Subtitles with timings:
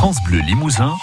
[0.00, 0.96] France Bleu Limousin,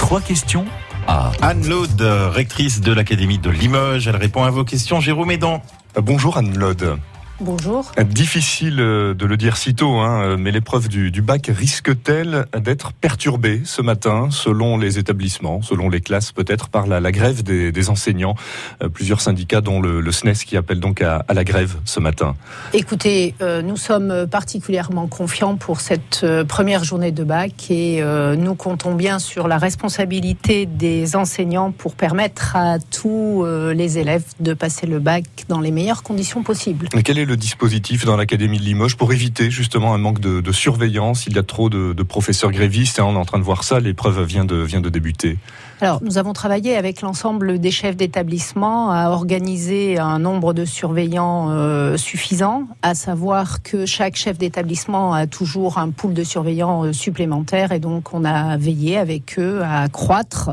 [0.00, 0.64] trois questions
[1.06, 4.08] à Anne Laude, rectrice de l'Académie de Limoges.
[4.08, 4.98] Elle répond à vos questions.
[4.98, 5.62] Jérôme Edan.
[5.94, 6.98] Bonjour Anne Laude.
[7.44, 7.92] Bonjour.
[8.06, 12.94] Difficile euh, de le dire si tôt, hein, mais l'épreuve du, du, bac risque-t-elle d'être
[12.94, 17.70] perturbée ce matin, selon les établissements, selon les classes, peut-être par la, la grève des,
[17.70, 18.34] des, enseignants
[18.82, 22.00] euh, Plusieurs syndicats, dont le, le, SNES, qui appellent donc à, à, la grève ce
[22.00, 22.34] matin.
[22.72, 28.36] Écoutez, euh, nous sommes particulièrement confiants pour cette euh, première journée de bac et euh,
[28.36, 34.24] nous comptons bien sur la responsabilité des enseignants pour permettre à tous euh, les élèves
[34.40, 36.88] de passer le bac dans les meilleures conditions possibles.
[36.94, 40.52] Mais quel est le dispositif dans l'Académie de Limoges pour éviter justement un manque de,
[40.52, 41.26] surveillance.
[41.26, 43.80] Il y a trop de, professeurs grévistes et on est en train de voir ça,
[43.80, 45.38] l'épreuve vient de, vient de débuter.
[45.80, 51.50] Alors, nous avons travaillé avec l'ensemble des chefs d'établissement à organiser un nombre de surveillants
[51.50, 56.92] euh, suffisant, à savoir que chaque chef d'établissement a toujours un pool de surveillants euh,
[56.92, 57.72] supplémentaires.
[57.72, 60.52] Et donc on a veillé avec eux à accroître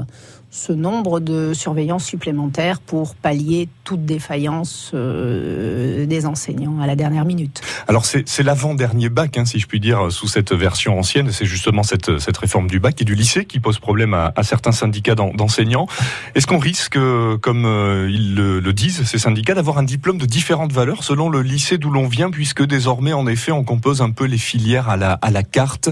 [0.51, 7.23] ce nombre de surveillants supplémentaires pour pallier toute défaillance euh, des enseignants à la dernière
[7.23, 7.61] minute.
[7.87, 11.31] Alors c'est l'avant-dernier bac, hein, si je puis dire, sous cette version ancienne.
[11.31, 15.15] C'est justement cette, réforme du bac et du lycée qui pose problème à, certains syndicats
[15.15, 15.87] d'enseignants.
[16.35, 16.97] Est-ce qu'on risque,
[17.41, 21.41] comme euh, ils le, disent, ces syndicats, d'avoir un diplôme de différentes valeurs selon le
[21.41, 24.97] lycée d'où l'on vient, puisque désormais, en effet, on compose un peu les filières à
[24.97, 25.89] la, carte,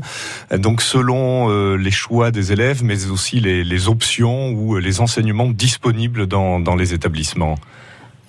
[0.52, 6.28] donc selon euh, les choix des élèves, mais aussi les options ou les enseignements disponibles
[6.28, 7.58] dans, dans les établissements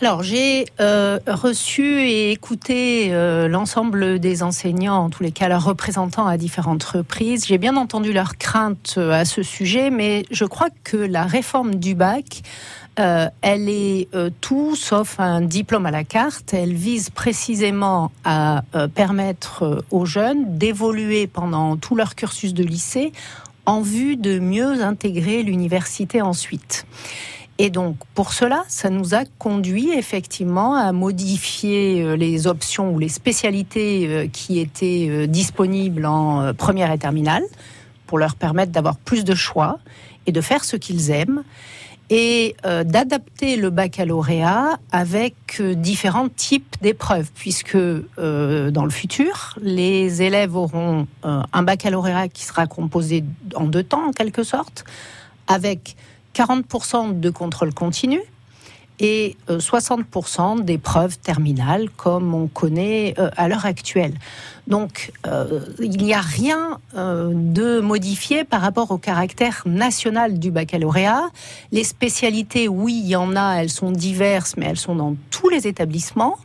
[0.02, 5.64] alors j'ai euh, reçu et écouté euh, l'ensemble des enseignants, en tous les cas leurs
[5.64, 7.44] représentants à différentes reprises.
[7.46, 11.74] J'ai bien entendu leurs craintes euh, à ce sujet, mais je crois que la réforme
[11.74, 12.42] du bac,
[12.98, 16.52] euh, elle est euh, tout sauf un diplôme à la carte.
[16.52, 23.12] Elle vise précisément à euh, permettre aux jeunes d'évoluer pendant tout leur cursus de lycée
[23.70, 26.86] en vue de mieux intégrer l'université ensuite.
[27.58, 33.08] Et donc, pour cela, ça nous a conduit effectivement à modifier les options ou les
[33.08, 37.44] spécialités qui étaient disponibles en première et terminale
[38.10, 39.78] pour leur permettre d'avoir plus de choix
[40.26, 41.44] et de faire ce qu'ils aiment
[42.10, 49.56] et euh, d'adapter le baccalauréat avec euh, différents types d'épreuves, puisque euh, dans le futur,
[49.62, 53.22] les élèves auront un baccalauréat qui sera composé
[53.54, 54.84] en deux temps, en quelque sorte,
[55.46, 55.94] avec
[56.34, 58.20] 40% de contrôle continu
[58.98, 64.14] et 60% d'épreuves terminales, comme on connaît à l'heure actuelle.
[64.70, 70.52] Donc, euh, il n'y a rien euh, de modifié par rapport au caractère national du
[70.52, 71.28] baccalauréat.
[71.72, 75.48] Les spécialités, oui, il y en a, elles sont diverses, mais elles sont dans tous
[75.48, 76.38] les établissements.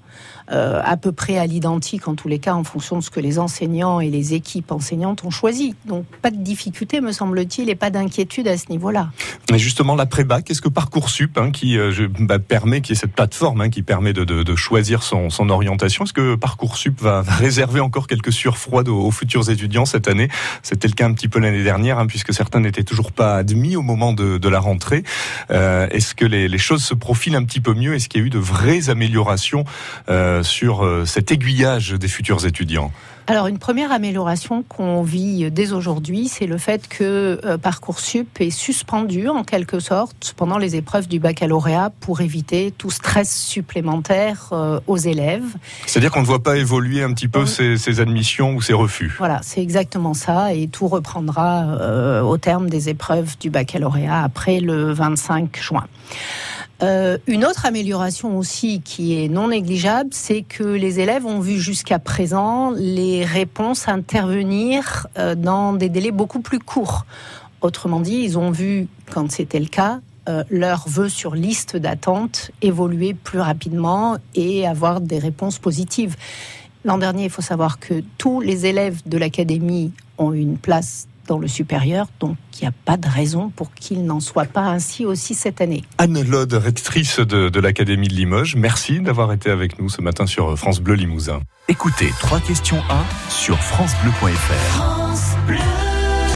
[0.51, 3.19] Euh, à peu près à l'identique, en tous les cas, en fonction de ce que
[3.19, 5.73] les enseignants et les équipes enseignantes ont choisi.
[5.85, 9.09] Donc, pas de difficulté, me semble-t-il, et pas d'inquiétude à ce niveau-là.
[9.51, 11.77] Mais justement, l'après-bac, est-ce que Parcoursup, hein, qui
[12.19, 16.35] bah, permet, qui est cette plateforme hein, qui permet de, choisir son, orientation, est-ce que
[16.35, 20.29] Parcoursup va, va réserver encore quelques surfroides aux, futurs étudiants cette année.
[20.63, 23.75] C'était le cas un petit peu l'année dernière, hein, puisque certains n'étaient toujours pas admis
[23.75, 25.03] au moment de, la rentrée.
[25.51, 27.95] Euh, est-ce que les, les, choses se profilent un petit peu mieux?
[27.95, 29.65] Est-ce qu'il y a eu de vraies améliorations
[30.07, 32.91] euh, sur euh, cet aiguillage des futurs étudiants?
[33.27, 38.51] Alors une première amélioration qu'on vit dès aujourd'hui, c'est le fait que euh, Parcoursup est
[38.51, 44.79] suspendu en quelque sorte pendant les épreuves du baccalauréat pour éviter tout stress supplémentaire euh,
[44.85, 45.55] aux élèves.
[45.87, 49.15] C'est-à-dire qu'on ne voit pas évoluer un petit peu ces, ces, admissions ou ces refus.
[49.17, 54.59] Voilà, c'est exactement ça et tout reprendra euh, au terme des épreuves du baccalauréat après
[54.59, 55.87] le 25 juin.
[56.83, 61.57] Euh, une autre amélioration aussi qui est non négligeable, c'est que les élèves ont vu
[61.57, 67.05] jusqu'à présent les réponses intervenir euh, dans des délais beaucoup plus courts.
[67.61, 72.51] Autrement dit, ils ont vu, quand c'était le cas, euh, leurs vœux sur liste d'attente
[72.61, 76.15] évoluer plus rapidement et avoir des réponses positives.
[76.83, 81.37] L'an dernier, il faut savoir que tous les élèves de l'académie ont une place dans
[81.37, 85.05] le supérieur, donc il n'y a pas de raison pour qu'il n'en soit pas ainsi
[85.05, 85.83] aussi cette année.
[85.97, 90.25] Anne Lode, rectrice de, de l'Académie de Limoges, merci d'avoir été avec nous ce matin
[90.25, 91.39] sur France Bleu Limousin.
[91.67, 94.75] Écoutez, trois questions 1 sur francebleu.fr.
[94.75, 95.94] France Bleu.